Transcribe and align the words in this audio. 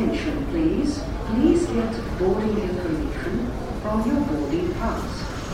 Attention 0.00 0.46
please. 0.46 1.02
Please 1.26 1.66
get 1.66 1.92
boarding 2.18 2.56
information 2.58 3.52
from 3.82 4.00
your 4.08 4.20
boarding 4.24 4.72
pass. 4.72 5.04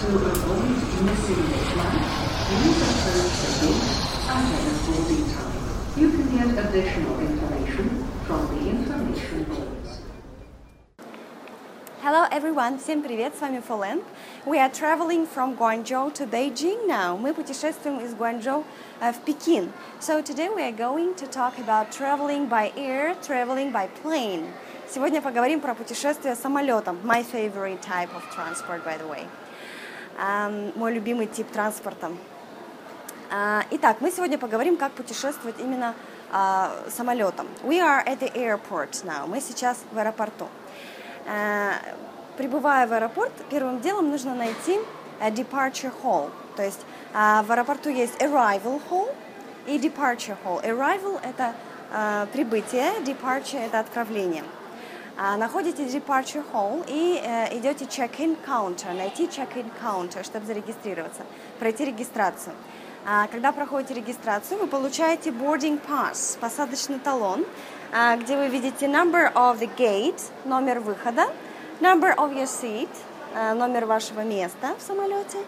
To 0.00 0.16
avoid 0.16 0.80
missing 1.04 1.42
the 1.44 1.58
flight, 1.68 2.00
please 2.48 2.80
approach 2.88 3.36
the 3.44 3.50
gate 3.60 3.84
ahead 4.32 4.64
of 4.66 4.76
boarding 4.86 5.24
time. 5.34 5.60
You 5.94 6.08
can 6.12 6.26
get 6.34 6.66
additional 6.66 7.20
information 7.20 7.49
everyone, 12.40 12.78
всем 12.78 13.02
привет, 13.02 13.36
с 13.36 13.40
вами 13.42 13.60
Фолен. 13.60 14.02
We 14.46 14.56
are 14.56 14.70
traveling 14.70 15.28
from 15.28 15.58
Guangzhou 15.58 16.10
to 16.14 16.26
Beijing 16.26 16.86
now. 16.86 17.18
Мы 17.18 17.34
путешествуем 17.34 17.98
из 17.98 18.14
Гуанчжоу 18.14 18.64
э, 19.02 19.12
в 19.12 19.18
Пекин. 19.26 19.70
So 20.00 20.22
today 20.22 20.48
we 20.48 20.62
are 20.62 20.72
going 20.72 21.14
to 21.16 21.26
talk 21.26 21.58
about 21.58 21.90
traveling 21.90 22.48
by 22.48 22.72
air, 22.78 23.14
traveling 23.20 23.70
by 23.70 23.90
plane. 24.02 24.50
Сегодня 24.88 25.20
поговорим 25.20 25.60
про 25.60 25.74
путешествие 25.74 26.34
самолетом. 26.34 26.98
My 27.04 27.22
favorite 27.22 27.82
type 27.82 28.08
of 28.14 28.22
transport, 28.34 28.82
by 28.86 28.96
the 28.96 29.06
way. 29.06 29.26
Um, 30.18 30.72
мой 30.76 30.94
любимый 30.94 31.26
тип 31.26 31.50
транспорта. 31.52 32.10
Uh, 33.30 33.66
итак, 33.70 33.98
мы 34.00 34.10
сегодня 34.10 34.38
поговорим, 34.38 34.78
как 34.78 34.92
путешествовать 34.92 35.56
именно 35.60 35.94
uh, 36.32 36.90
самолетом. 36.90 37.48
We 37.64 37.80
are 37.80 38.02
at 38.06 38.18
the 38.20 38.32
airport 38.34 39.04
now. 39.04 39.26
Мы 39.26 39.42
сейчас 39.42 39.84
в 39.92 39.98
аэропорту. 39.98 40.48
Uh, 41.26 41.74
прибывая 42.40 42.86
в 42.86 42.92
аэропорт, 42.94 43.32
первым 43.50 43.82
делом 43.82 44.10
нужно 44.10 44.34
найти 44.34 44.80
departure 45.20 45.92
hall. 46.02 46.30
То 46.56 46.62
есть 46.62 46.80
uh, 47.12 47.44
в 47.44 47.52
аэропорту 47.52 47.90
есть 47.90 48.14
arrival 48.18 48.80
hall 48.88 49.14
и 49.66 49.76
departure 49.76 50.38
hall. 50.42 50.64
Arrival– 50.64 51.20
это 51.22 51.52
uh, 51.92 52.26
прибытие, 52.28 52.92
departure– 53.04 53.62
это 53.66 53.80
отправление. 53.80 54.42
Находите 55.36 55.82
departure 55.84 56.42
hall 56.50 56.82
и 56.88 57.20
э, 57.22 57.58
идете 57.58 57.84
check-in 57.84 58.38
counter, 58.46 58.94
найти 58.94 59.26
check-in 59.26 59.70
counter, 59.82 60.24
чтобы 60.24 60.46
зарегистрироваться, 60.46 61.24
пройти 61.58 61.84
регистрацию. 61.84 62.54
Когда 63.30 63.52
проходите 63.52 63.92
регистрацию, 63.92 64.58
вы 64.58 64.66
получаете 64.66 65.28
boarding 65.28 65.78
pass, 65.86 66.38
посадочный 66.40 66.98
талон, 67.00 67.44
где 68.22 68.34
вы 68.34 68.48
видите 68.48 68.86
number 68.86 69.30
of 69.34 69.58
the 69.58 69.68
gate, 69.76 70.22
номер 70.46 70.80
выхода, 70.80 71.26
number 71.80 72.12
of 72.16 72.34
your 72.34 72.46
seat, 72.46 72.88
а, 73.34 73.54
номер 73.54 73.86
вашего 73.86 74.20
места 74.20 74.74
в 74.78 74.82
самолете, 74.82 75.38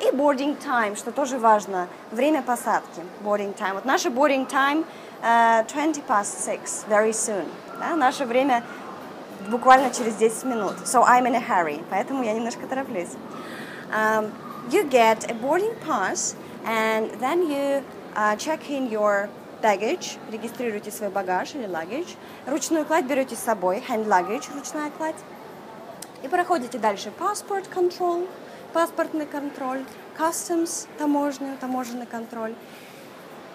и 0.00 0.14
boarding 0.14 0.58
time, 0.58 0.96
что 0.96 1.12
тоже 1.12 1.38
важно, 1.38 1.88
время 2.10 2.42
посадки, 2.42 3.02
boarding 3.22 3.54
time. 3.56 3.74
Вот 3.74 3.84
наше 3.84 4.08
boarding 4.08 4.48
time 4.48 4.84
uh, 5.22 5.64
20 5.66 6.04
past 6.06 6.44
6, 6.44 6.86
very 6.88 7.12
soon. 7.12 7.46
Да? 7.78 7.94
Наше 7.94 8.24
время 8.24 8.64
буквально 9.48 9.90
через 9.90 10.16
10 10.16 10.44
минут. 10.44 10.74
So 10.84 11.04
I'm 11.04 11.26
in 11.26 11.34
a 11.34 11.40
hurry, 11.40 11.84
поэтому 11.90 12.22
я 12.22 12.32
немножко 12.32 12.66
тороплюсь. 12.66 13.10
Um, 13.92 14.32
you 14.70 14.88
get 14.88 15.30
a 15.30 15.34
boarding 15.34 15.74
pass, 15.86 16.34
and 16.64 17.10
then 17.20 17.48
you 17.48 17.84
uh, 18.16 18.34
check 18.36 18.70
in 18.70 18.90
your 18.90 19.28
baggage, 19.62 20.18
регистрируете 20.30 20.90
свой 20.90 21.10
багаж 21.10 21.54
или 21.54 21.66
luggage. 21.66 22.16
Ручную 22.46 22.84
кладь 22.84 23.04
берете 23.04 23.36
с 23.36 23.40
собой, 23.40 23.82
hand 23.88 24.06
luggage, 24.06 24.48
ручная 24.54 24.90
кладь. 24.90 25.16
И 26.22 26.28
проходите 26.28 26.78
дальше 26.78 27.12
passport 27.18 27.68
control, 27.74 28.28
паспортный 28.72 29.26
контроль, 29.26 29.84
customs, 30.16 30.86
таможню, 30.98 31.56
таможенный 31.60 32.06
контроль. 32.06 32.54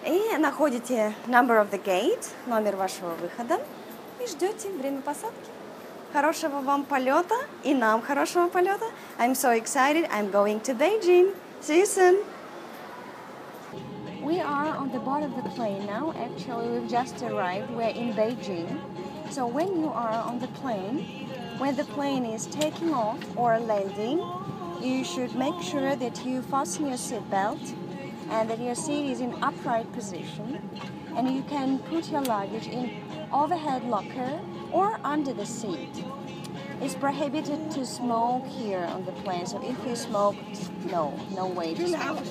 И 0.06 0.36
находите 0.38 1.14
number 1.26 1.60
of 1.60 1.70
the 1.70 1.82
gate, 1.82 2.28
номер 2.46 2.76
вашего 2.76 3.14
выхода, 3.14 3.58
и 4.22 4.26
ждете 4.26 4.70
время 4.70 5.00
посадки. 5.00 5.50
Хорошего 6.12 6.60
вам 6.60 6.84
полета 6.84 7.34
и 7.64 7.74
нам 7.74 8.00
хорошего 8.00 8.48
полета. 8.48 8.86
I'm 9.18 9.34
so 9.34 9.50
excited. 9.50 10.08
I'm 10.10 10.30
going 10.30 10.60
to 10.60 10.74
Beijing. 10.74 11.34
See 11.60 11.80
you 11.80 11.86
soon. 11.86 12.18
We 14.22 14.40
are 14.40 14.76
on 14.76 14.90
the 14.92 15.00
bottom 15.00 15.32
of 15.34 15.42
the 15.42 15.50
plane 15.50 15.86
now. 15.86 16.14
Actually, 16.16 16.68
we've 16.68 16.88
just 16.88 17.22
arrived. 17.22 17.70
We're 17.70 17.94
in 17.94 18.14
Beijing. 18.14 18.78
So 19.30 19.46
when 19.46 19.80
you 19.80 19.88
are 19.88 20.22
on 20.26 20.38
the 20.38 20.48
plane, 20.48 21.28
when 21.58 21.74
the 21.74 21.84
plane 21.84 22.24
is 22.24 22.46
taking 22.46 22.94
off 22.94 23.18
or 23.36 23.58
landing, 23.58 24.24
you 24.80 25.04
should 25.04 25.34
make 25.34 25.60
sure 25.60 25.96
that 25.96 26.24
you 26.24 26.40
fasten 26.42 26.86
your 26.86 26.96
seatbelt 26.96 27.74
and 28.30 28.48
that 28.48 28.60
your 28.60 28.76
seat 28.76 29.10
is 29.10 29.20
in 29.20 29.34
upright 29.42 29.92
position 29.92 30.60
and 31.16 31.28
you 31.34 31.42
can 31.42 31.80
put 31.80 32.10
your 32.10 32.22
luggage 32.22 32.68
in 32.68 33.02
overhead 33.32 33.82
locker 33.84 34.40
or 34.70 35.00
under 35.02 35.32
the 35.32 35.46
seat. 35.46 36.04
It's 36.80 36.94
prohibited 36.94 37.72
to 37.72 37.84
smoke 37.84 38.46
here 38.46 38.84
on 38.84 39.04
the 39.04 39.12
plane, 39.12 39.46
so 39.46 39.60
if 39.60 39.76
you 39.84 39.96
smoke, 39.96 40.36
no, 40.84 41.18
no 41.34 41.48
way 41.48 41.74
to 41.74 41.88
smoke. 41.88 42.22